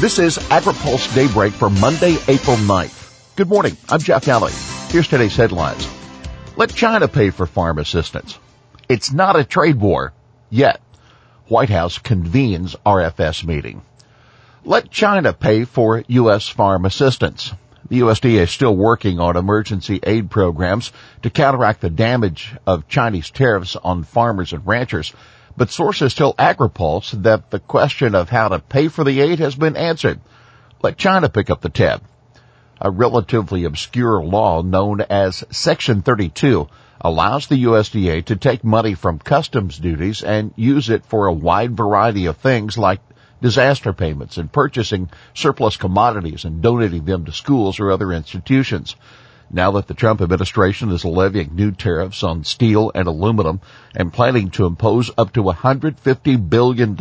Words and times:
This 0.00 0.18
is 0.18 0.38
AgriPulse 0.38 1.14
Daybreak 1.14 1.52
for 1.52 1.68
Monday, 1.68 2.16
April 2.26 2.56
9th. 2.56 3.36
Good 3.36 3.50
morning. 3.50 3.76
I'm 3.86 4.00
Jeff 4.00 4.24
Daly. 4.24 4.50
Here's 4.88 5.06
today's 5.06 5.36
headlines. 5.36 5.86
Let 6.56 6.74
China 6.74 7.06
pay 7.06 7.28
for 7.28 7.44
farm 7.44 7.78
assistance. 7.78 8.38
It's 8.88 9.12
not 9.12 9.38
a 9.38 9.44
trade 9.44 9.76
war 9.76 10.14
yet. 10.48 10.80
White 11.48 11.68
House 11.68 11.98
convenes 11.98 12.76
RFS 12.86 13.44
meeting. 13.44 13.82
Let 14.64 14.90
China 14.90 15.34
pay 15.34 15.64
for 15.64 16.02
U.S. 16.08 16.48
farm 16.48 16.86
assistance. 16.86 17.52
The 17.90 18.00
USDA 18.00 18.40
is 18.40 18.50
still 18.50 18.74
working 18.74 19.20
on 19.20 19.36
emergency 19.36 20.00
aid 20.02 20.30
programs 20.30 20.92
to 21.24 21.28
counteract 21.28 21.82
the 21.82 21.90
damage 21.90 22.54
of 22.66 22.88
Chinese 22.88 23.30
tariffs 23.30 23.76
on 23.76 24.04
farmers 24.04 24.54
and 24.54 24.66
ranchers. 24.66 25.12
But 25.56 25.70
sources 25.70 26.14
tell 26.14 26.34
AgriPulse 26.34 27.22
that 27.22 27.50
the 27.50 27.58
question 27.58 28.14
of 28.14 28.30
how 28.30 28.48
to 28.48 28.60
pay 28.60 28.88
for 28.88 29.04
the 29.04 29.20
aid 29.20 29.38
has 29.40 29.54
been 29.54 29.76
answered. 29.76 30.20
Let 30.82 30.96
China 30.96 31.28
pick 31.28 31.50
up 31.50 31.60
the 31.60 31.68
tab. 31.68 32.02
A 32.80 32.90
relatively 32.90 33.64
obscure 33.64 34.22
law 34.22 34.62
known 34.62 35.02
as 35.02 35.44
Section 35.50 36.02
32 36.02 36.68
allows 37.00 37.46
the 37.46 37.64
USDA 37.64 38.24
to 38.26 38.36
take 38.36 38.64
money 38.64 38.94
from 38.94 39.18
customs 39.18 39.78
duties 39.78 40.22
and 40.22 40.52
use 40.56 40.88
it 40.88 41.04
for 41.04 41.26
a 41.26 41.32
wide 41.32 41.76
variety 41.76 42.26
of 42.26 42.36
things 42.36 42.78
like 42.78 43.00
disaster 43.42 43.92
payments 43.92 44.38
and 44.38 44.52
purchasing 44.52 45.10
surplus 45.34 45.76
commodities 45.76 46.44
and 46.44 46.62
donating 46.62 47.04
them 47.04 47.24
to 47.24 47.32
schools 47.32 47.80
or 47.80 47.90
other 47.90 48.12
institutions. 48.12 48.96
Now 49.52 49.72
that 49.72 49.88
the 49.88 49.94
Trump 49.94 50.20
administration 50.20 50.92
is 50.92 51.04
levying 51.04 51.56
new 51.56 51.72
tariffs 51.72 52.22
on 52.22 52.44
steel 52.44 52.92
and 52.94 53.08
aluminum 53.08 53.60
and 53.96 54.12
planning 54.12 54.50
to 54.50 54.64
impose 54.64 55.10
up 55.18 55.32
to 55.32 55.42
$150 55.42 56.48
billion 56.48 56.96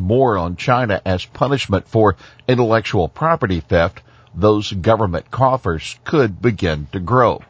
more 0.00 0.36
on 0.36 0.56
China 0.56 1.00
as 1.04 1.24
punishment 1.24 1.86
for 1.86 2.16
intellectual 2.48 3.08
property 3.08 3.60
theft, 3.60 4.02
those 4.34 4.72
government 4.72 5.30
coffers 5.30 5.96
could 6.02 6.42
begin 6.42 6.88
to 6.90 6.98
grow. 6.98 7.40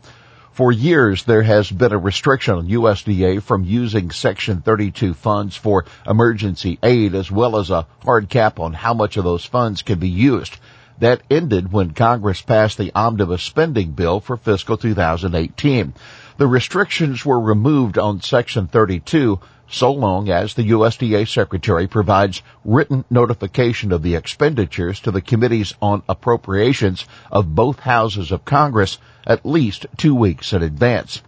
For 0.52 0.70
years, 0.70 1.24
there 1.24 1.42
has 1.42 1.70
been 1.70 1.92
a 1.92 1.98
restriction 1.98 2.54
on 2.56 2.68
USDA 2.68 3.42
from 3.42 3.64
using 3.64 4.10
Section 4.10 4.60
32 4.60 5.14
funds 5.14 5.56
for 5.56 5.86
emergency 6.06 6.78
aid 6.82 7.14
as 7.14 7.30
well 7.30 7.56
as 7.56 7.70
a 7.70 7.86
hard 8.04 8.28
cap 8.28 8.60
on 8.60 8.74
how 8.74 8.92
much 8.92 9.16
of 9.16 9.24
those 9.24 9.46
funds 9.46 9.80
can 9.80 9.98
be 9.98 10.10
used. 10.10 10.58
That 10.98 11.22
ended 11.30 11.72
when 11.72 11.92
Congress 11.92 12.40
passed 12.40 12.78
the 12.78 12.92
omnibus 12.94 13.42
spending 13.42 13.92
bill 13.92 14.20
for 14.20 14.36
fiscal 14.36 14.76
2018. 14.76 15.94
The 16.36 16.46
restrictions 16.46 17.24
were 17.24 17.40
removed 17.40 17.98
on 17.98 18.20
Section 18.20 18.66
32 18.68 19.40
so 19.72 19.90
long 19.90 20.28
as 20.28 20.54
the 20.54 20.70
USDA 20.70 21.26
Secretary 21.26 21.86
provides 21.86 22.42
written 22.64 23.04
notification 23.10 23.90
of 23.90 24.02
the 24.02 24.14
expenditures 24.14 25.00
to 25.00 25.10
the 25.10 25.22
committees 25.22 25.74
on 25.80 26.02
appropriations 26.08 27.06
of 27.30 27.54
both 27.54 27.80
houses 27.80 28.30
of 28.30 28.44
Congress 28.44 28.98
at 29.26 29.46
least 29.46 29.86
two 29.96 30.14
weeks 30.14 30.52
in 30.52 30.62
advance. 30.62 31.22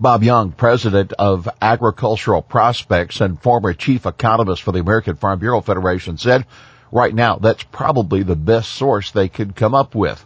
Bob 0.00 0.22
Young, 0.22 0.52
president 0.52 1.12
of 1.14 1.48
Agricultural 1.60 2.42
Prospects 2.42 3.20
and 3.20 3.42
former 3.42 3.72
chief 3.72 4.06
economist 4.06 4.62
for 4.62 4.70
the 4.70 4.80
American 4.80 5.16
Farm 5.16 5.40
Bureau 5.40 5.60
Federation 5.60 6.18
said, 6.18 6.46
right 6.92 7.14
now 7.14 7.36
that's 7.36 7.62
probably 7.62 8.22
the 8.22 8.36
best 8.36 8.70
source 8.72 9.10
they 9.10 9.28
could 9.28 9.56
come 9.56 9.74
up 9.74 9.94
with. 9.94 10.24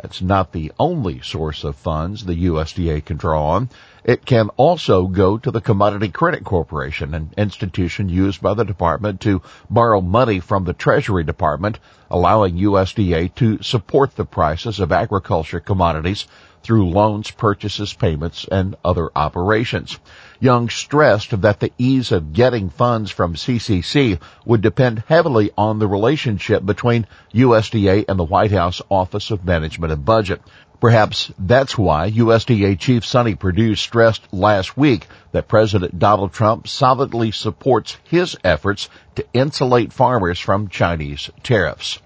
That's 0.00 0.20
not 0.20 0.50
the 0.50 0.72
only 0.76 1.20
source 1.20 1.62
of 1.62 1.76
funds 1.76 2.24
the 2.24 2.46
USDA 2.46 3.04
can 3.04 3.16
draw 3.16 3.50
on. 3.50 3.70
It 4.02 4.26
can 4.26 4.48
also 4.56 5.06
go 5.06 5.38
to 5.38 5.50
the 5.52 5.60
Commodity 5.60 6.08
Credit 6.08 6.42
Corporation, 6.42 7.14
an 7.14 7.32
institution 7.36 8.08
used 8.08 8.42
by 8.42 8.54
the 8.54 8.64
department 8.64 9.20
to 9.20 9.40
borrow 9.70 10.00
money 10.00 10.40
from 10.40 10.64
the 10.64 10.72
Treasury 10.72 11.22
Department, 11.22 11.78
allowing 12.10 12.56
USDA 12.56 13.34
to 13.36 13.62
support 13.62 14.16
the 14.16 14.24
prices 14.24 14.80
of 14.80 14.90
agriculture 14.90 15.60
commodities 15.60 16.26
through 16.64 16.88
loans, 16.88 17.30
purchases, 17.30 17.92
payments, 17.92 18.46
and 18.50 18.74
other 18.82 19.10
operations. 19.14 19.98
Young 20.40 20.70
stressed 20.70 21.40
that 21.42 21.60
the 21.60 21.72
ease 21.78 22.10
of 22.10 22.32
getting 22.32 22.70
funds 22.70 23.10
from 23.10 23.34
CCC 23.34 24.18
would 24.44 24.62
depend 24.62 25.04
heavily 25.06 25.50
on 25.56 25.78
the 25.78 25.86
relationship 25.86 26.64
between 26.64 27.06
USDA 27.34 28.06
and 28.08 28.18
the 28.18 28.24
White 28.24 28.50
House 28.50 28.80
Office 28.90 29.30
of 29.30 29.44
Management 29.44 29.92
and 29.92 30.04
Budget. 30.04 30.40
Perhaps 30.80 31.32
that's 31.38 31.78
why 31.78 32.10
USDA 32.10 32.78
Chief 32.78 33.04
Sonny 33.04 33.34
Perdue 33.34 33.74
stressed 33.74 34.22
last 34.32 34.76
week 34.76 35.06
that 35.32 35.48
President 35.48 35.98
Donald 35.98 36.32
Trump 36.32 36.66
solidly 36.66 37.30
supports 37.30 37.96
his 38.04 38.36
efforts 38.42 38.88
to 39.14 39.24
insulate 39.32 39.92
farmers 39.92 40.38
from 40.38 40.68
Chinese 40.68 41.30
tariffs. 41.42 42.00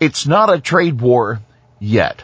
It's 0.00 0.26
not 0.26 0.52
a 0.52 0.60
trade 0.60 1.00
war 1.00 1.40
yet. 1.80 2.22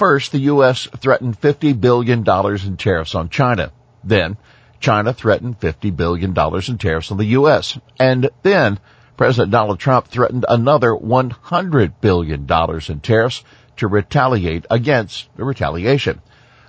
First, 0.00 0.32
the 0.32 0.38
U.S. 0.54 0.88
threatened 0.96 1.38
$50 1.38 1.78
billion 1.78 2.24
in 2.26 2.76
tariffs 2.78 3.14
on 3.14 3.28
China. 3.28 3.70
Then, 4.02 4.38
China 4.80 5.12
threatened 5.12 5.60
$50 5.60 5.94
billion 5.94 6.30
in 6.30 6.78
tariffs 6.78 7.10
on 7.10 7.18
the 7.18 7.36
U.S. 7.36 7.78
And 7.98 8.30
then, 8.42 8.78
President 9.18 9.52
Donald 9.52 9.78
Trump 9.78 10.08
threatened 10.08 10.46
another 10.48 10.92
$100 10.92 11.92
billion 12.00 12.48
in 12.88 13.00
tariffs 13.00 13.44
to 13.76 13.88
retaliate 13.88 14.64
against 14.70 15.28
the 15.36 15.44
retaliation. 15.44 16.22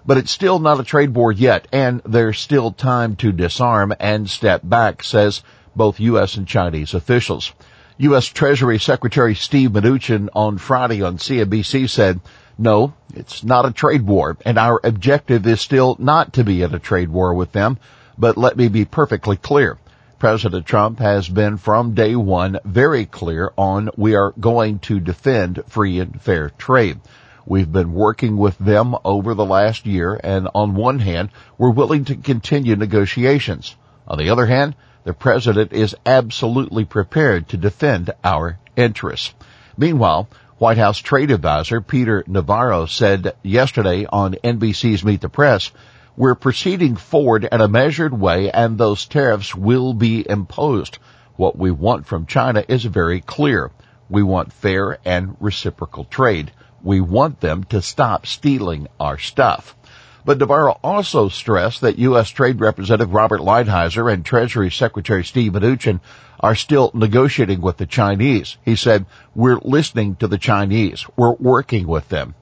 But 0.06 0.18
it's 0.18 0.32
still 0.32 0.60
not 0.60 0.82
a 0.82 0.84
trade 0.84 1.16
war 1.16 1.32
yet, 1.32 1.70
and 1.72 2.02
there's 2.04 2.38
still 2.38 2.74
time 2.74 3.16
to 3.16 3.32
disarm 3.32 3.94
and 3.98 4.30
step 4.30 4.60
back, 4.62 5.04
says 5.04 5.42
both 5.74 6.02
U.S. 6.02 6.36
and 6.36 6.46
Chinese 6.46 6.94
officials. 6.94 7.54
U.S. 7.98 8.26
Treasury 8.26 8.78
Secretary 8.78 9.36
Steve 9.36 9.70
Mnuchin 9.70 10.28
on 10.34 10.58
Friday 10.58 11.02
on 11.02 11.18
CNBC 11.18 11.90
said, 11.90 12.20
no, 12.62 12.94
it's 13.16 13.44
not 13.44 13.66
a 13.66 13.72
trade 13.72 14.04
war, 14.04 14.38
and 14.46 14.60
our 14.60 14.80
objective 14.84 15.48
is 15.48 15.60
still 15.60 15.96
not 15.98 16.34
to 16.34 16.44
be 16.44 16.62
in 16.62 16.76
a 16.76 16.80
trade 16.80 17.10
war 17.10 17.34
with 17.34 17.52
them, 17.52 17.80
but 18.20 18.38
let 18.38 18.56
me 18.56 18.68
be 18.68 18.86
perfectly 18.86 19.36
clear. 19.36 19.80
President 20.20 20.68
Trump 20.68 21.00
has 21.00 21.28
been 21.28 21.58
from 21.58 21.96
day 21.96 22.16
one 22.16 22.60
very 22.64 23.08
clear 23.08 23.52
on 23.58 23.90
we 23.98 24.14
are 24.14 24.36
going 24.40 24.78
to 24.78 25.00
defend 25.00 25.64
free 25.68 26.00
and 26.00 26.22
fair 26.22 26.52
trade. 26.52 27.00
We've 27.48 27.72
been 27.72 27.94
working 27.94 28.38
with 28.38 28.60
them 28.60 28.96
over 29.04 29.34
the 29.34 29.44
last 29.46 29.88
year 29.88 30.22
and 30.24 30.48
on 30.54 30.76
one 30.76 31.00
hand, 31.00 31.30
we're 31.58 31.72
willing 31.72 32.06
to 32.06 32.16
continue 32.16 32.76
negotiations. 32.76 33.76
On 34.08 34.20
the 34.20 34.30
other 34.30 34.46
hand, 34.46 34.76
the 35.04 35.14
president 35.14 35.74
is 35.74 35.96
absolutely 36.06 36.86
prepared 36.86 37.50
to 37.50 37.58
defend 37.58 38.12
our 38.24 38.60
interests. 38.76 39.34
Meanwhile, 39.76 40.28
White 40.62 40.78
House 40.78 41.00
trade 41.00 41.32
advisor 41.32 41.82
Peter 41.82 42.24
Navarro 42.28 42.86
said 42.86 43.34
yesterday 43.42 44.06
on 44.06 44.36
NBC's 44.44 45.04
Meet 45.04 45.22
the 45.22 45.28
Press, 45.28 45.72
we're 46.16 46.36
proceeding 46.36 46.98
forward 46.98 47.50
in 47.52 47.62
a 47.62 47.68
measured 47.68 48.14
way 48.14 48.52
and 48.52 48.78
those 48.78 49.08
tariffs 49.08 49.56
will 49.56 49.96
be 49.96 50.24
imposed. 50.30 51.00
What 51.36 51.58
we 51.58 51.72
want 51.72 52.06
from 52.06 52.28
China 52.28 52.64
is 52.68 52.86
very 52.86 53.22
clear. 53.22 53.72
We 54.08 54.22
want 54.22 54.54
fair 54.54 55.00
and 55.04 55.36
reciprocal 55.40 56.04
trade. 56.04 56.52
We 56.84 57.02
want 57.02 57.40
them 57.40 57.64
to 57.70 57.82
stop 57.82 58.28
stealing 58.28 58.88
our 59.00 59.18
stuff. 59.18 59.76
But 60.24 60.38
Navarro 60.38 60.78
also 60.84 61.30
stressed 61.30 61.82
that 61.82 61.98
U.S. 62.00 62.30
Trade 62.30 62.60
Representative 62.60 63.14
Robert 63.14 63.42
Lighthizer 63.42 64.12
and 64.12 64.24
Treasury 64.24 64.70
Secretary 64.70 65.24
Steve 65.24 65.54
Mnuchin 65.54 66.00
are 66.40 66.56
still 66.56 66.92
negotiating 66.94 67.62
with 67.62 67.78
the 67.78 67.88
Chinese. 67.88 68.58
He 68.64 68.76
said, 68.76 69.06
we're 69.34 69.60
listening 69.64 70.16
to 70.18 70.28
the 70.28 70.38
Chinese. 70.38 71.06
We're 71.16 71.34
working 71.34 71.88
with 71.88 72.08
them. 72.10 72.36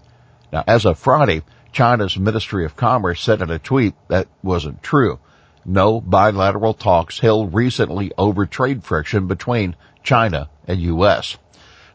Now, 0.52 0.64
as 0.68 0.86
of 0.86 1.00
Friday, 1.00 1.44
China's 1.72 2.18
Ministry 2.18 2.66
of 2.66 2.76
Commerce 2.76 3.22
said 3.22 3.42
in 3.42 3.50
a 3.50 3.60
tweet 3.60 3.94
that 4.08 4.28
wasn't 4.44 4.84
true. 4.84 5.20
No 5.66 6.02
bilateral 6.02 6.74
talks 6.74 7.20
held 7.20 7.54
recently 7.54 8.12
over 8.18 8.46
trade 8.46 8.84
friction 8.84 9.28
between 9.28 9.76
China 10.04 10.50
and 10.68 10.82
U.S. 10.82 11.38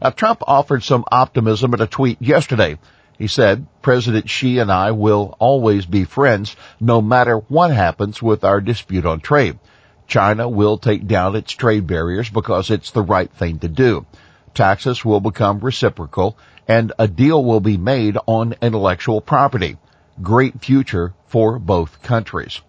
Now, 0.00 0.10
Trump 0.10 0.42
offered 0.46 0.82
some 0.82 1.04
optimism 1.10 1.75
in 1.75 1.80
a 1.80 1.87
tweet 1.87 2.22
yesterday 2.22 2.78
he 3.19 3.26
said, 3.26 3.66
President 3.81 4.28
Xi 4.28 4.58
and 4.58 4.72
I 4.72 4.90
will 4.90 5.37
always 5.38 5.87
be 5.87 6.05
friends 6.05 6.56
no 6.81 7.00
matter 7.00 7.37
what 7.37 7.70
happens 7.70 8.20
with 8.20 8.44
our 8.44 8.61
dispute 8.61 9.06
on 9.06 9.20
trade. 9.20 9.58
China 10.06 10.49
will 10.49 10.78
take 10.78 11.06
down 11.06 11.37
its 11.37 11.52
trade 11.52 11.87
barriers 11.87 12.28
because 12.28 12.70
it's 12.70 12.90
the 12.90 13.02
right 13.02 13.31
thing 13.31 13.58
to 13.61 13.69
do. 13.69 14.05
Taxes 14.52 15.05
will 15.05 15.20
become 15.20 15.61
reciprocal 15.61 16.37
and 16.69 16.93
a 16.99 17.08
deal 17.08 17.44
will 17.44 17.61
be 17.61 17.76
made 17.76 18.19
on 18.26 18.55
intellectual 18.61 19.20
property. 19.20 19.76
Great 20.22 20.61
future 20.62 21.14
for 21.26 21.58
both 21.58 22.02
countries. 22.02 22.61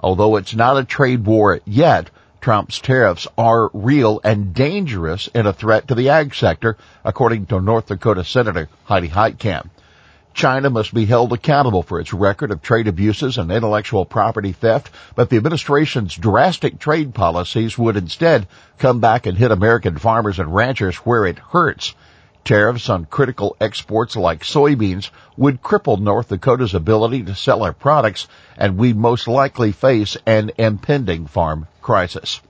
Although 0.00 0.36
it's 0.36 0.54
not 0.54 0.76
a 0.76 0.84
trade 0.84 1.24
war 1.24 1.60
yet, 1.64 2.10
Trump's 2.40 2.78
tariffs 2.78 3.26
are 3.38 3.70
real 3.72 4.20
and 4.22 4.52
dangerous 4.52 5.30
and 5.34 5.46
a 5.46 5.52
threat 5.52 5.88
to 5.88 5.94
the 5.94 6.10
ag 6.10 6.34
sector, 6.34 6.76
according 7.02 7.46
to 7.46 7.60
North 7.60 7.86
Dakota 7.86 8.22
Senator 8.22 8.68
Heidi 8.84 9.08
Heitkamp. 9.08 9.70
China 10.34 10.68
must 10.68 10.92
be 10.92 11.06
held 11.06 11.32
accountable 11.32 11.84
for 11.84 12.00
its 12.00 12.12
record 12.12 12.50
of 12.50 12.60
trade 12.60 12.88
abuses 12.88 13.38
and 13.38 13.52
intellectual 13.52 14.04
property 14.04 14.50
theft, 14.50 14.90
but 15.14 15.30
the 15.30 15.36
administration's 15.36 16.14
drastic 16.16 16.80
trade 16.80 17.14
policies 17.14 17.78
would 17.78 17.96
instead 17.96 18.48
come 18.76 18.98
back 18.98 19.26
and 19.26 19.38
hit 19.38 19.52
American 19.52 19.96
farmers 19.96 20.40
and 20.40 20.52
ranchers 20.52 20.96
where 20.96 21.24
it 21.24 21.38
hurts. 21.38 21.94
Tariffs 22.44 22.90
on 22.90 23.06
critical 23.06 23.56
exports 23.60 24.16
like 24.16 24.42
soybeans 24.42 25.10
would 25.36 25.62
cripple 25.62 26.00
North 26.00 26.28
Dakota's 26.28 26.74
ability 26.74 27.22
to 27.22 27.34
sell 27.34 27.62
our 27.62 27.72
products, 27.72 28.26
and 28.58 28.76
we'd 28.76 28.96
most 28.96 29.28
likely 29.28 29.70
face 29.70 30.16
an 30.26 30.50
impending 30.58 31.26
farm 31.26 31.68
crisis. 31.80 32.40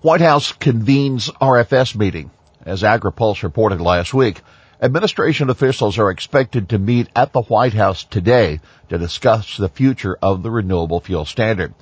White 0.00 0.22
House 0.22 0.52
convenes 0.52 1.28
RFS 1.40 1.94
meeting. 1.94 2.30
As 2.64 2.82
AgriPulse 2.82 3.42
reported 3.42 3.80
last 3.80 4.14
week, 4.14 4.40
Administration 4.82 5.48
officials 5.48 5.96
are 5.96 6.10
expected 6.10 6.68
to 6.68 6.76
meet 6.76 7.08
at 7.14 7.32
the 7.32 7.42
White 7.42 7.72
House 7.72 8.02
today 8.02 8.58
to 8.88 8.98
discuss 8.98 9.56
the 9.56 9.68
future 9.68 10.18
of 10.20 10.42
the 10.42 10.50
renewable 10.50 10.98
fuel 10.98 11.24
standard. 11.24 11.72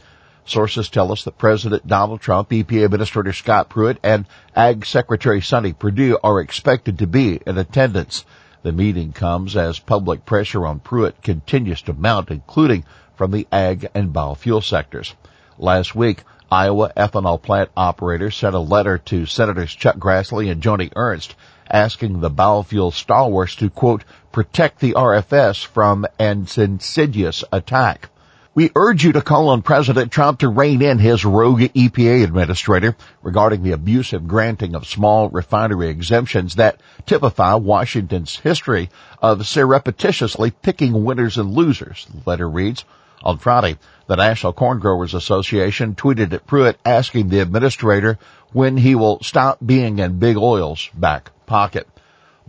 Sources 0.45 0.91
tell 0.91 1.11
us 1.11 1.25
that 1.25 1.39
President 1.39 1.87
Donald 1.87 2.21
Trump, 2.21 2.51
EPA 2.51 2.85
Administrator 2.85 3.33
Scott 3.33 3.71
Pruitt, 3.71 3.97
and 4.03 4.27
Ag 4.55 4.85
Secretary 4.85 5.41
Sonny 5.41 5.73
Perdue 5.73 6.19
are 6.23 6.43
expected 6.43 6.99
to 6.99 7.07
be 7.07 7.41
in 7.47 7.57
attendance. 7.57 8.27
The 8.63 8.73
meeting 8.73 9.13
comes 9.15 9.57
as 9.57 9.79
public 9.79 10.27
pressure 10.27 10.67
on 10.67 10.81
Pruitt 10.81 11.23
continues 11.23 11.81
to 11.83 11.95
mount, 11.95 12.31
including 12.31 12.85
from 13.15 13.31
the 13.31 13.49
ag 13.51 13.89
and 13.95 14.13
biofuel 14.13 14.63
sectors. 14.63 15.15
Last 15.57 15.95
week, 15.95 16.23
Iowa 16.53 16.93
ethanol 16.95 17.41
plant 17.41 17.71
operators 17.79 18.37
sent 18.37 18.55
a 18.55 18.59
letter 18.59 18.99
to 18.99 19.25
Senators 19.25 19.75
Chuck 19.75 19.97
Grassley 19.97 20.51
and 20.51 20.61
Joni 20.61 20.93
Ernst 20.95 21.35
asking 21.71 22.21
the 22.21 22.31
biofuel 22.31 22.93
stalwarts 22.93 23.55
to 23.57 23.71
quote, 23.71 24.05
protect 24.33 24.81
the 24.81 24.93
RFS 24.93 25.65
from 25.65 26.07
an 26.19 26.47
insidious 26.57 27.45
attack. 27.53 28.11
We 28.53 28.73
urge 28.75 29.05
you 29.05 29.13
to 29.13 29.23
call 29.23 29.49
on 29.51 29.63
President 29.63 30.11
Trump 30.11 30.41
to 30.41 30.49
rein 30.49 30.83
in 30.83 30.99
his 30.99 31.25
rogue 31.25 31.61
EPA 31.61 32.25
administrator 32.25 32.97
regarding 33.23 33.63
the 33.63 33.73
abusive 33.73 34.27
granting 34.27 34.75
of 34.75 34.89
small 34.89 35.29
refinery 35.29 35.89
exemptions 35.89 36.57
that 36.57 36.81
typify 37.07 37.55
Washington's 37.55 38.37
history 38.37 38.91
of 39.23 39.47
surreptitiously 39.47 40.51
picking 40.51 41.05
winners 41.05 41.39
and 41.39 41.55
losers, 41.55 42.07
the 42.13 42.29
letter 42.29 42.51
reads. 42.51 42.85
On 43.23 43.37
Friday, 43.37 43.77
the 44.07 44.17
National 44.17 44.55
Corn 44.55 44.79
Growers 44.79 45.13
Association 45.13 45.95
tweeted 45.95 46.33
at 46.33 46.47
Pruitt 46.47 46.79
asking 46.87 47.29
the 47.29 47.41
administrator 47.41 48.19
when 48.53 48.79
he 48.79 48.95
will 48.95 49.19
stop 49.23 49.59
being 49.65 49.99
in 49.99 50.19
big 50.19 50.39
oil's 50.39 50.89
back 50.95 51.31
pocket. 51.45 51.87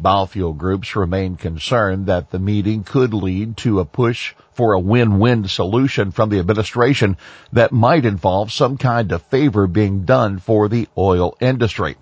Biofuel 0.02 0.58
groups 0.58 0.96
remain 0.96 1.36
concerned 1.36 2.06
that 2.06 2.32
the 2.32 2.40
meeting 2.40 2.84
could 2.84 3.14
lead 3.14 3.58
to 3.58 3.82
a 3.82 3.86
push 3.86 4.34
for 4.54 4.72
a 4.74 4.80
win-win 4.80 5.48
solution 5.50 6.12
from 6.12 6.30
the 6.30 6.40
administration 6.40 7.18
that 7.52 7.74
might 7.74 8.06
involve 8.06 8.52
some 8.52 8.78
kind 8.78 9.12
of 9.12 9.22
favor 9.24 9.68
being 9.68 10.06
done 10.06 10.40
for 10.40 10.70
the 10.70 10.88
oil 10.98 11.36
industry. 11.42 11.98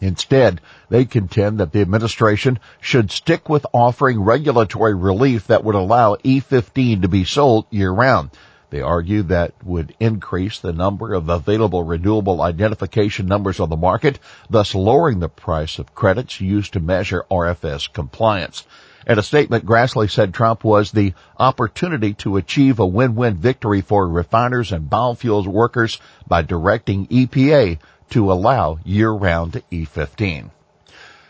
Instead, 0.00 0.60
they 0.88 1.04
contend 1.04 1.58
that 1.58 1.72
the 1.72 1.80
administration 1.80 2.58
should 2.80 3.10
stick 3.10 3.48
with 3.48 3.66
offering 3.72 4.20
regulatory 4.20 4.94
relief 4.94 5.46
that 5.48 5.62
would 5.62 5.74
allow 5.74 6.14
E15 6.16 7.02
to 7.02 7.08
be 7.08 7.24
sold 7.24 7.66
year 7.70 7.90
round. 7.90 8.30
They 8.70 8.80
argue 8.80 9.24
that 9.24 9.52
would 9.64 9.94
increase 9.98 10.60
the 10.60 10.72
number 10.72 11.12
of 11.12 11.28
available 11.28 11.82
renewable 11.82 12.40
identification 12.40 13.26
numbers 13.26 13.58
on 13.58 13.68
the 13.68 13.76
market, 13.76 14.20
thus 14.48 14.74
lowering 14.74 15.18
the 15.18 15.28
price 15.28 15.78
of 15.78 15.94
credits 15.94 16.40
used 16.40 16.72
to 16.74 16.80
measure 16.80 17.26
RFS 17.30 17.92
compliance. 17.92 18.64
In 19.06 19.18
a 19.18 19.22
statement, 19.22 19.66
Grassley 19.66 20.08
said 20.08 20.32
Trump 20.32 20.62
was 20.62 20.92
the 20.92 21.14
opportunity 21.38 22.14
to 22.14 22.36
achieve 22.36 22.78
a 22.78 22.86
win-win 22.86 23.38
victory 23.38 23.80
for 23.80 24.06
refiners 24.08 24.72
and 24.72 24.88
biofuels 24.88 25.46
workers 25.46 25.98
by 26.28 26.42
directing 26.42 27.06
EPA 27.08 27.78
to 28.10 28.32
allow 28.32 28.78
year-round 28.84 29.62
E15. 29.72 30.50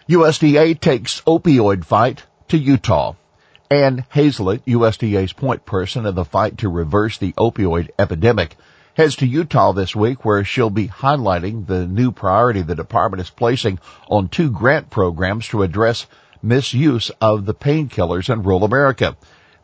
USDA 0.08 0.80
takes 0.80 1.20
opioid 1.22 1.84
fight 1.84 2.24
to 2.48 2.58
Utah. 2.58 3.14
Anne 3.70 4.04
Hazlett, 4.08 4.64
USDA's 4.66 5.32
point 5.32 5.64
person 5.64 6.04
in 6.04 6.14
the 6.16 6.24
fight 6.24 6.58
to 6.58 6.68
reverse 6.68 7.18
the 7.18 7.32
opioid 7.34 7.90
epidemic, 7.98 8.56
heads 8.94 9.16
to 9.16 9.26
Utah 9.26 9.72
this 9.72 9.94
week 9.94 10.24
where 10.24 10.42
she'll 10.42 10.70
be 10.70 10.88
highlighting 10.88 11.66
the 11.66 11.86
new 11.86 12.10
priority 12.10 12.62
the 12.62 12.74
department 12.74 13.20
is 13.20 13.30
placing 13.30 13.78
on 14.08 14.28
two 14.28 14.50
grant 14.50 14.90
programs 14.90 15.46
to 15.48 15.62
address 15.62 16.06
misuse 16.42 17.10
of 17.20 17.46
the 17.46 17.54
painkillers 17.54 18.28
in 18.28 18.42
rural 18.42 18.64
America. 18.64 19.16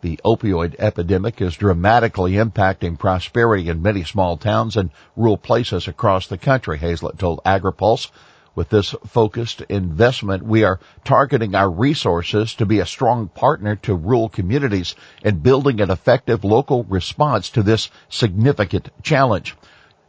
The 0.07 0.21
opioid 0.25 0.77
epidemic 0.79 1.41
is 1.43 1.57
dramatically 1.57 2.35
impacting 2.35 2.97
prosperity 2.97 3.69
in 3.69 3.83
many 3.83 4.05
small 4.05 4.37
towns 4.37 4.77
and 4.77 4.91
rural 5.17 5.37
places 5.37 5.89
across 5.89 6.29
the 6.29 6.39
country, 6.39 6.79
Hazlett 6.79 7.19
told 7.19 7.41
AgriPulse. 7.45 8.13
With 8.55 8.69
this 8.69 8.95
focused 9.09 9.63
investment, 9.63 10.45
we 10.45 10.63
are 10.63 10.79
targeting 11.03 11.57
our 11.57 11.69
resources 11.69 12.55
to 12.55 12.67
be 12.67 12.79
a 12.79 12.87
strong 12.87 13.27
partner 13.27 13.75
to 13.83 13.97
rural 13.97 14.29
communities 14.29 14.95
and 15.25 15.43
building 15.43 15.81
an 15.81 15.91
effective 15.91 16.45
local 16.45 16.85
response 16.85 17.51
to 17.51 17.65
this 17.65 17.91
significant 18.09 18.91
challenge. 19.03 19.57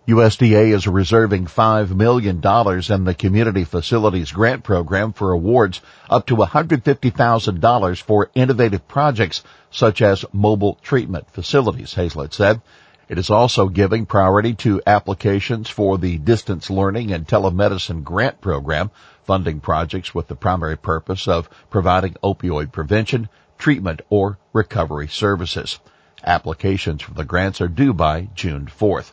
USDA 0.07 0.73
is 0.73 0.87
reserving 0.87 1.47
$5 1.47 1.93
million 1.93 2.37
in 2.37 3.03
the 3.03 3.13
Community 3.13 3.65
Facilities 3.65 4.31
Grant 4.31 4.63
Program 4.63 5.11
for 5.11 5.33
awards 5.33 5.81
up 6.09 6.27
to 6.27 6.37
$150,000 6.37 8.01
for 8.01 8.29
innovative 8.33 8.87
projects 8.87 9.43
such 9.69 10.01
as 10.01 10.23
mobile 10.31 10.79
treatment 10.81 11.29
facilities, 11.31 11.93
Hazlett 11.93 12.33
said. 12.33 12.61
It 13.09 13.17
is 13.17 13.29
also 13.29 13.67
giving 13.67 14.05
priority 14.05 14.53
to 14.53 14.81
applications 14.87 15.69
for 15.69 15.97
the 15.97 16.17
Distance 16.17 16.69
Learning 16.69 17.11
and 17.11 17.27
Telemedicine 17.27 18.05
Grant 18.05 18.39
Program, 18.39 18.91
funding 19.25 19.59
projects 19.59 20.15
with 20.15 20.29
the 20.29 20.35
primary 20.35 20.77
purpose 20.77 21.27
of 21.27 21.49
providing 21.69 22.13
opioid 22.23 22.71
prevention, 22.71 23.27
treatment, 23.57 24.01
or 24.09 24.37
recovery 24.53 25.09
services. 25.09 25.81
Applications 26.23 27.01
for 27.01 27.13
the 27.13 27.25
grants 27.25 27.59
are 27.59 27.67
due 27.67 27.93
by 27.93 28.29
June 28.35 28.67
4th. 28.67 29.11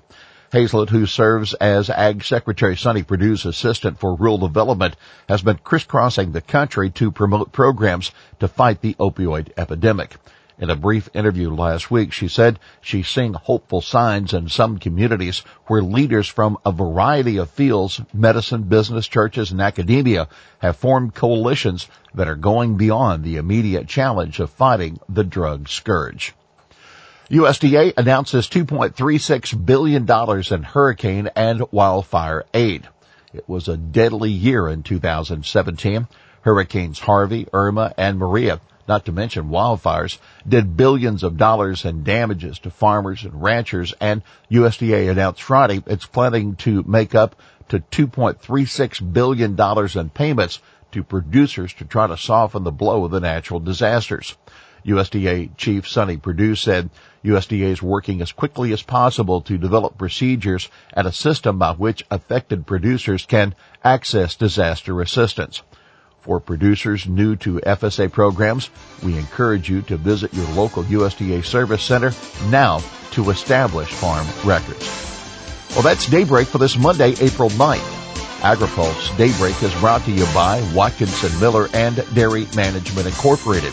Hazlett, 0.54 0.90
who 0.90 1.04
serves 1.04 1.52
as 1.54 1.90
Ag 1.90 2.22
Secretary 2.22 2.76
Sonny 2.76 3.02
Perdue's 3.02 3.44
assistant 3.44 3.98
for 3.98 4.14
rural 4.14 4.38
development, 4.38 4.94
has 5.28 5.42
been 5.42 5.56
crisscrossing 5.56 6.30
the 6.30 6.40
country 6.40 6.90
to 6.90 7.10
promote 7.10 7.50
programs 7.50 8.12
to 8.38 8.46
fight 8.46 8.80
the 8.80 8.94
opioid 9.00 9.50
epidemic. 9.56 10.14
In 10.56 10.70
a 10.70 10.76
brief 10.76 11.08
interview 11.12 11.52
last 11.52 11.90
week, 11.90 12.12
she 12.12 12.28
said 12.28 12.60
she's 12.80 13.08
seeing 13.08 13.34
hopeful 13.34 13.80
signs 13.80 14.32
in 14.32 14.48
some 14.48 14.78
communities 14.78 15.40
where 15.66 15.82
leaders 15.82 16.28
from 16.28 16.56
a 16.64 16.70
variety 16.70 17.38
of 17.38 17.50
fields, 17.50 18.00
medicine, 18.12 18.62
business, 18.62 19.08
churches, 19.08 19.50
and 19.50 19.60
academia 19.60 20.28
have 20.60 20.76
formed 20.76 21.16
coalitions 21.16 21.88
that 22.14 22.28
are 22.28 22.36
going 22.36 22.76
beyond 22.76 23.24
the 23.24 23.38
immediate 23.38 23.88
challenge 23.88 24.38
of 24.38 24.50
fighting 24.50 25.00
the 25.08 25.24
drug 25.24 25.68
scourge. 25.68 26.32
USDA 27.30 27.94
announces 27.96 28.48
$2.36 28.48 29.64
billion 29.64 30.06
in 30.52 30.62
hurricane 30.62 31.30
and 31.34 31.62
wildfire 31.72 32.44
aid. 32.52 32.86
It 33.32 33.48
was 33.48 33.66
a 33.66 33.78
deadly 33.78 34.30
year 34.30 34.68
in 34.68 34.82
2017. 34.82 36.06
Hurricanes 36.42 36.98
Harvey, 36.98 37.46
Irma, 37.50 37.94
and 37.96 38.18
Maria, 38.18 38.60
not 38.86 39.06
to 39.06 39.12
mention 39.12 39.48
wildfires, 39.48 40.18
did 40.46 40.76
billions 40.76 41.22
of 41.22 41.38
dollars 41.38 41.86
in 41.86 42.04
damages 42.04 42.58
to 42.58 42.70
farmers 42.70 43.24
and 43.24 43.42
ranchers 43.42 43.94
and 44.02 44.20
USDA 44.50 45.10
announced 45.10 45.42
Friday 45.42 45.82
it's 45.86 46.04
planning 46.04 46.56
to 46.56 46.82
make 46.86 47.14
up 47.14 47.36
to 47.70 47.80
$2.36 47.80 49.12
billion 49.14 49.58
in 49.98 50.10
payments 50.10 50.60
to 50.92 51.02
producers 51.02 51.72
to 51.72 51.86
try 51.86 52.06
to 52.06 52.18
soften 52.18 52.64
the 52.64 52.70
blow 52.70 53.06
of 53.06 53.10
the 53.10 53.20
natural 53.20 53.60
disasters. 53.60 54.36
USDA 54.86 55.56
Chief 55.56 55.88
Sonny 55.88 56.16
Perdue 56.16 56.54
said 56.54 56.90
USDA 57.24 57.72
is 57.72 57.82
working 57.82 58.20
as 58.20 58.32
quickly 58.32 58.72
as 58.72 58.82
possible 58.82 59.40
to 59.42 59.56
develop 59.56 59.96
procedures 59.96 60.68
and 60.92 61.06
a 61.06 61.12
system 61.12 61.58
by 61.58 61.72
which 61.72 62.04
affected 62.10 62.66
producers 62.66 63.24
can 63.24 63.54
access 63.82 64.34
disaster 64.36 65.00
assistance. 65.00 65.62
For 66.20 66.40
producers 66.40 67.06
new 67.06 67.36
to 67.36 67.60
FSA 67.60 68.10
programs, 68.10 68.70
we 69.02 69.16
encourage 69.18 69.68
you 69.68 69.82
to 69.82 69.96
visit 69.96 70.32
your 70.32 70.48
local 70.52 70.82
USDA 70.84 71.44
service 71.44 71.82
center 71.82 72.12
now 72.48 72.80
to 73.12 73.30
establish 73.30 73.90
farm 73.92 74.26
records. 74.44 74.88
Well, 75.70 75.82
that's 75.82 76.08
Daybreak 76.08 76.46
for 76.46 76.58
this 76.58 76.78
Monday, 76.78 77.14
April 77.20 77.50
9th. 77.50 78.00
AgriPulse 78.40 79.16
Daybreak 79.16 79.62
is 79.62 79.74
brought 79.80 80.02
to 80.04 80.12
you 80.12 80.24
by 80.34 80.62
Watkinson 80.74 81.38
Miller 81.40 81.68
and 81.74 82.04
Dairy 82.14 82.46
Management 82.54 83.06
Incorporated. 83.06 83.72